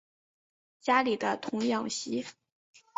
[0.79, 2.25] 家里的童养媳